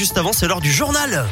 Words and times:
Juste 0.00 0.16
avant, 0.16 0.32
c'est 0.32 0.46
l'heure 0.46 0.60
du 0.60 0.70
journal. 0.70 1.26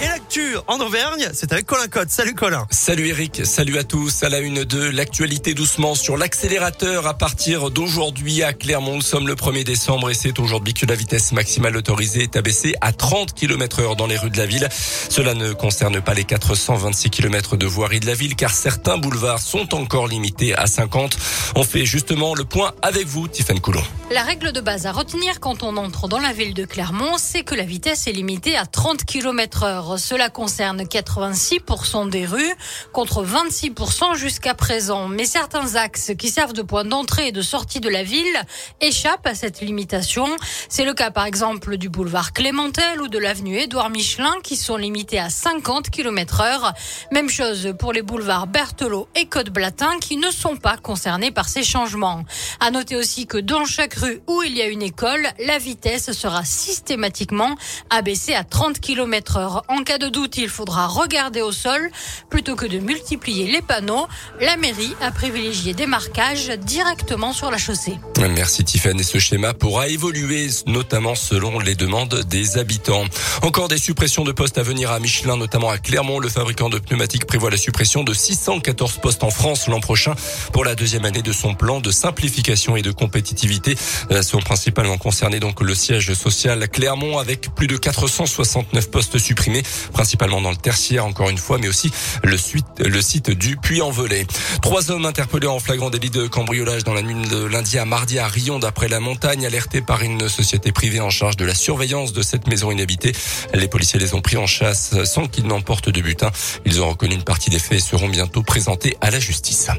Et 0.00 0.06
l'actu 0.06 0.56
en 0.66 0.80
Auvergne, 0.80 1.28
c'est 1.34 1.52
avec 1.52 1.66
Colin 1.66 1.88
Cotte. 1.88 2.08
Salut 2.08 2.32
Colin. 2.32 2.66
Salut 2.70 3.08
Eric, 3.08 3.44
salut 3.44 3.76
à 3.76 3.84
tous. 3.84 4.22
À 4.22 4.30
la 4.30 4.38
une 4.38 4.64
de 4.64 4.82
l'actualité 4.82 5.52
doucement 5.52 5.94
sur 5.94 6.16
l'accélérateur 6.16 7.06
à 7.06 7.12
partir 7.12 7.70
d'aujourd'hui 7.70 8.42
à 8.42 8.54
Clermont. 8.54 8.94
Nous 8.94 9.02
sommes 9.02 9.26
le 9.26 9.34
1er 9.34 9.62
décembre 9.64 10.08
et 10.08 10.14
c'est 10.14 10.38
aujourd'hui 10.38 10.72
que 10.72 10.86
la 10.86 10.94
vitesse 10.94 11.32
maximale 11.32 11.76
autorisée 11.76 12.22
est 12.22 12.36
abaissée 12.36 12.74
à 12.80 12.94
30 12.94 13.34
km 13.34 13.80
heure 13.80 13.96
dans 13.96 14.06
les 14.06 14.16
rues 14.16 14.30
de 14.30 14.38
la 14.38 14.46
ville. 14.46 14.66
Cela 15.10 15.34
ne 15.34 15.52
concerne 15.52 16.00
pas 16.00 16.14
les 16.14 16.24
426 16.24 17.10
km 17.10 17.58
de 17.58 17.66
voirie 17.66 18.00
de 18.00 18.06
la 18.06 18.14
ville 18.14 18.36
car 18.36 18.54
certains 18.54 18.96
boulevards 18.96 19.40
sont 19.40 19.74
encore 19.74 20.08
limités 20.08 20.54
à 20.54 20.66
50. 20.66 21.18
On 21.56 21.62
fait 21.62 21.84
justement 21.84 22.34
le 22.34 22.46
point 22.46 22.72
avec 22.80 23.06
vous, 23.06 23.28
Tiffany 23.28 23.60
Coulon. 23.60 23.82
La 24.08 24.22
règle 24.22 24.52
de 24.52 24.60
base 24.60 24.86
à 24.86 24.92
retenir 24.92 25.40
quand 25.40 25.64
on 25.64 25.76
entre 25.76 26.06
dans 26.06 26.20
la 26.20 26.32
ville 26.32 26.54
de 26.54 26.64
Clermont, 26.64 27.16
c'est 27.18 27.42
que 27.42 27.56
la 27.56 27.64
vitesse 27.64 28.06
est 28.06 28.12
limitée 28.12 28.56
à 28.56 28.64
30 28.64 29.04
km 29.04 29.64
heure. 29.64 29.98
Cela 29.98 30.30
concerne 30.30 30.82
86% 30.82 32.08
des 32.08 32.24
rues 32.24 32.54
contre 32.92 33.24
26% 33.24 34.14
jusqu'à 34.14 34.54
présent. 34.54 35.08
Mais 35.08 35.24
certains 35.24 35.74
axes 35.74 36.12
qui 36.16 36.28
servent 36.28 36.52
de 36.52 36.62
point 36.62 36.84
d'entrée 36.84 37.28
et 37.28 37.32
de 37.32 37.42
sortie 37.42 37.80
de 37.80 37.88
la 37.88 38.04
ville 38.04 38.40
échappent 38.80 39.26
à 39.26 39.34
cette 39.34 39.60
limitation. 39.60 40.28
C'est 40.68 40.84
le 40.84 40.94
cas 40.94 41.10
par 41.10 41.26
exemple 41.26 41.76
du 41.76 41.88
boulevard 41.88 42.32
Clémentel 42.32 43.02
ou 43.02 43.08
de 43.08 43.18
l'avenue 43.18 43.58
Édouard 43.58 43.90
Michelin 43.90 44.34
qui 44.44 44.54
sont 44.54 44.76
limités 44.76 45.18
à 45.18 45.30
50 45.30 45.90
km 45.90 46.42
heure. 46.42 46.74
Même 47.10 47.28
chose 47.28 47.74
pour 47.76 47.92
les 47.92 48.02
boulevards 48.02 48.46
Berthelot 48.46 49.08
et 49.16 49.26
Côte-Blatin 49.26 49.98
qui 50.00 50.16
ne 50.16 50.30
sont 50.30 50.56
pas 50.56 50.76
concernés 50.76 51.32
par 51.32 51.48
ces 51.48 51.64
changements. 51.64 52.24
À 52.60 52.70
noter 52.70 52.94
aussi 52.94 53.26
que 53.26 53.38
dans 53.38 53.64
chaque 53.64 53.95
rue 53.96 54.20
où 54.26 54.42
il 54.42 54.56
y 54.56 54.62
a 54.62 54.66
une 54.66 54.82
école, 54.82 55.26
la 55.46 55.58
vitesse 55.58 56.12
sera 56.12 56.44
systématiquement 56.44 57.54
abaissée 57.90 58.34
à 58.34 58.44
30 58.44 58.80
km 58.80 59.36
heure. 59.36 59.62
En 59.68 59.82
cas 59.82 59.98
de 59.98 60.08
doute, 60.08 60.36
il 60.36 60.48
faudra 60.48 60.86
regarder 60.86 61.42
au 61.42 61.52
sol 61.52 61.90
plutôt 62.30 62.56
que 62.56 62.66
de 62.66 62.78
multiplier 62.78 63.50
les 63.50 63.62
panneaux. 63.62 64.06
La 64.40 64.56
mairie 64.56 64.94
a 65.00 65.10
privilégié 65.10 65.74
des 65.74 65.86
marquages 65.86 66.48
directement 66.48 67.32
sur 67.32 67.50
la 67.50 67.58
chaussée. 67.58 67.98
Merci 68.18 68.64
Tiffany. 68.64 69.00
Et 69.00 69.04
ce 69.04 69.18
schéma 69.18 69.52
pourra 69.52 69.88
évoluer 69.88 70.48
notamment 70.66 71.14
selon 71.14 71.58
les 71.58 71.74
demandes 71.74 72.24
des 72.28 72.56
habitants. 72.56 73.04
Encore 73.42 73.68
des 73.68 73.76
suppressions 73.78 74.24
de 74.24 74.32
postes 74.32 74.56
à 74.56 74.62
venir 74.62 74.90
à 74.90 74.98
Michelin, 75.00 75.36
notamment 75.36 75.68
à 75.68 75.76
Clermont. 75.76 76.18
Le 76.18 76.28
fabricant 76.28 76.70
de 76.70 76.78
pneumatiques 76.78 77.26
prévoit 77.26 77.50
la 77.50 77.58
suppression 77.58 78.04
de 78.04 78.14
614 78.14 78.98
postes 79.02 79.22
en 79.22 79.30
France 79.30 79.68
l'an 79.68 79.80
prochain 79.80 80.14
pour 80.52 80.64
la 80.64 80.74
deuxième 80.74 81.04
année 81.04 81.20
de 81.20 81.32
son 81.32 81.54
plan 81.54 81.80
de 81.80 81.90
simplification 81.90 82.76
et 82.76 82.82
de 82.82 82.90
compétitivité. 82.90 83.76
Sont 84.22 84.40
principalement 84.40 84.96
concernés 84.96 85.40
donc 85.40 85.60
le 85.60 85.74
siège 85.74 86.14
social 86.14 86.68
Clermont 86.68 87.18
avec 87.18 87.54
plus 87.54 87.66
de 87.66 87.76
469 87.76 88.90
postes 88.90 89.18
supprimés 89.18 89.62
principalement 89.92 90.40
dans 90.40 90.50
le 90.50 90.56
tertiaire 90.56 91.04
encore 91.04 91.28
une 91.28 91.38
fois, 91.38 91.58
mais 91.58 91.68
aussi 91.68 91.90
le 92.22 92.36
site 92.38 93.30
du 93.30 93.56
Puy-en-Velay. 93.56 94.26
Trois 94.62 94.90
hommes 94.90 95.04
interpellés 95.04 95.46
en 95.46 95.58
flagrant 95.58 95.90
délit 95.90 96.10
de 96.10 96.26
cambriolage 96.26 96.82
dans 96.84 96.94
la 96.94 97.02
nuit 97.02 97.14
de 97.28 97.44
lundi 97.44 97.78
à 97.78 97.84
mardi 97.84 98.05
à 98.14 98.28
Rion 98.28 98.58
d'après 98.58 98.88
la 98.88 99.00
montagne, 99.00 99.44
alertés 99.44 99.80
par 99.80 100.02
une 100.02 100.28
société 100.28 100.70
privée 100.70 101.00
en 101.00 101.10
charge 101.10 101.36
de 101.36 101.44
la 101.44 101.54
surveillance 101.54 102.12
de 102.12 102.22
cette 102.22 102.46
maison 102.46 102.70
inhabitée. 102.70 103.12
Les 103.52 103.66
policiers 103.66 103.98
les 103.98 104.14
ont 104.14 104.20
pris 104.20 104.36
en 104.36 104.46
chasse 104.46 104.94
sans 105.04 105.26
qu'ils 105.26 105.46
n'emportent 105.46 105.90
de 105.90 106.00
butin. 106.00 106.30
Ils 106.64 106.80
ont 106.80 106.88
reconnu 106.88 107.14
une 107.14 107.24
partie 107.24 107.50
des 107.50 107.58
faits 107.58 107.78
et 107.78 107.80
seront 107.80 108.08
bientôt 108.08 108.42
présentés 108.42 108.96
à 109.00 109.10
la 109.10 109.18
justice. 109.18 109.70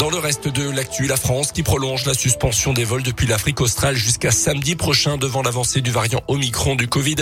Dans 0.00 0.08
le 0.08 0.16
reste 0.16 0.48
de 0.48 0.66
l'actu, 0.70 1.06
la 1.06 1.18
France 1.18 1.52
qui 1.52 1.62
prolonge 1.62 2.06
la 2.06 2.14
suspension 2.14 2.72
des 2.72 2.84
vols 2.84 3.02
depuis 3.02 3.26
l'Afrique 3.26 3.60
australe 3.60 3.96
jusqu'à 3.96 4.30
samedi 4.30 4.74
prochain 4.74 5.18
devant 5.18 5.42
l'avancée 5.42 5.82
du 5.82 5.90
variant 5.90 6.22
Omicron 6.26 6.74
du 6.74 6.88
Covid 6.88 7.16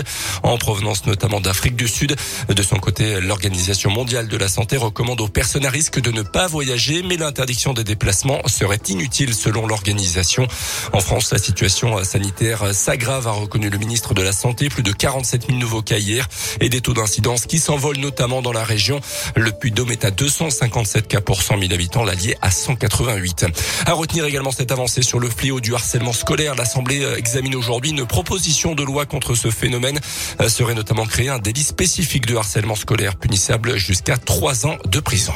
en 0.45 0.57
provenance 0.59 1.05
notamment 1.05 1.41
d'Afrique 1.41 1.75
du 1.75 1.89
Sud. 1.89 2.15
De 2.49 2.63
son 2.63 2.77
côté, 2.77 3.21
l'Organisation 3.21 3.91
mondiale 3.91 4.29
de 4.29 4.37
la 4.37 4.47
santé 4.47 4.77
recommande 4.77 5.21
aux 5.21 5.27
personnes 5.27 5.67
à 5.67 5.71
risque 5.71 5.99
de 6.01 6.13
ne 6.13 6.23
pas 6.23 6.47
voyager, 6.47 7.03
mais 7.03 7.17
l'interdiction 7.17 7.73
des 7.73 7.83
déplacements 7.83 8.47
serait 8.47 8.79
inutile 8.87 9.35
selon 9.35 9.67
l'organisation. 9.67 10.47
En 10.93 11.01
France, 11.01 11.33
la 11.33 11.39
situation 11.39 12.05
sanitaire 12.05 12.73
s'aggrave, 12.73 13.27
a 13.27 13.33
reconnu 13.33 13.71
le 13.71 13.79
ministre 13.79 14.15
de 14.15 14.23
la 14.23 14.31
Santé. 14.31 14.69
Plus 14.69 14.85
de 14.85 14.93
47 14.93 15.49
000 15.49 15.59
nouveaux 15.59 15.83
cas 15.83 15.99
hier 15.99 16.29
et 16.61 16.69
des 16.69 16.81
taux 16.81 16.95
d'incidence 16.95 17.47
qui 17.47 17.59
s'envolent 17.59 17.99
notamment 17.99 18.41
dans 18.41 18.53
la 18.53 18.63
région. 18.63 19.01
Le 19.35 19.51
Puy-Dôme 19.51 19.91
est 19.91 20.05
à 20.05 20.13
257 20.13 21.09
cas 21.09 21.21
pour 21.21 21.43
100 21.43 21.59
000 21.59 21.73
habitants, 21.73 22.05
l'Allier 22.05 22.37
à 22.41 22.53
188. 22.69 23.47
À 23.87 23.95
retenir 23.95 24.27
également 24.27 24.51
cette 24.51 24.73
avancée 24.73 25.01
sur 25.01 25.21
le 25.21 25.31
fléau 25.31 25.61
du 25.61 25.75
harcèlement 25.75 26.13
scolaire. 26.13 26.55
L'Assemblée 26.55 27.03
examine 27.17 27.55
aujourd'hui 27.55 27.93
une 27.93 28.05
proposition 28.05 28.75
de 28.75 28.83
loi 28.83 29.07
contre 29.07 29.35
ce 29.35 29.51
phénomène. 29.51 29.99
Euh, 30.43 30.49
serait 30.51 30.75
notamment 30.75 31.07
créé 31.07 31.31
un 31.31 31.39
délit 31.39 31.63
spécifique 31.63 32.27
de 32.27 32.37
harcèlement 32.37 32.75
scolaire 32.75 33.17
punissable 33.17 33.79
jusqu'à 33.79 34.19
trois 34.19 34.67
ans 34.67 34.77
de 34.85 35.01
prison. 35.01 35.33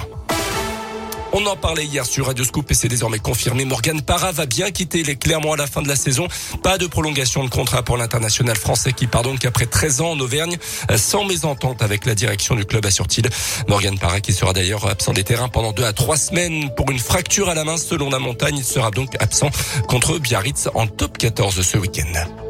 On 1.34 1.46
en 1.46 1.56
parlait 1.56 1.86
hier 1.86 2.04
sur 2.04 2.26
Radio 2.26 2.44
Scoop 2.44 2.70
et 2.70 2.74
c'est 2.74 2.88
désormais 2.88 3.18
confirmé. 3.18 3.64
Morgan 3.64 4.02
Parra 4.02 4.32
va 4.32 4.44
bien 4.44 4.70
quitter 4.70 5.02
les 5.02 5.16
Clermont 5.16 5.54
à 5.54 5.56
la 5.56 5.66
fin 5.66 5.80
de 5.80 5.88
la 5.88 5.96
saison. 5.96 6.28
Pas 6.62 6.76
de 6.76 6.86
prolongation 6.86 7.42
de 7.42 7.48
contrat 7.48 7.82
pour 7.82 7.96
l'international 7.96 8.56
français 8.56 8.92
qui 8.92 9.06
part 9.06 9.22
donc 9.22 9.44
après 9.46 9.64
13 9.64 10.02
ans 10.02 10.10
en 10.10 10.20
Auvergne 10.20 10.58
sans 10.96 11.24
mésentente 11.24 11.80
avec 11.80 12.04
la 12.04 12.14
direction 12.14 12.54
du 12.54 12.66
club 12.66 12.84
à 12.84 12.90
Surtil. 12.90 13.22
Morgan 13.66 13.98
Parra 13.98 14.20
qui 14.20 14.34
sera 14.34 14.52
d'ailleurs 14.52 14.86
absent 14.86 15.14
des 15.14 15.24
terrains 15.24 15.48
pendant 15.48 15.72
deux 15.72 15.84
à 15.84 15.94
trois 15.94 16.18
semaines 16.18 16.70
pour 16.74 16.90
une 16.90 16.98
fracture 16.98 17.48
à 17.48 17.54
la 17.54 17.64
main 17.64 17.78
selon 17.78 18.10
la 18.10 18.18
montagne. 18.18 18.58
Il 18.58 18.64
sera 18.64 18.90
donc 18.90 19.14
absent 19.18 19.50
contre 19.88 20.18
Biarritz 20.18 20.68
en 20.74 20.86
top 20.86 21.16
14 21.16 21.62
ce 21.62 21.78
week-end. 21.78 22.41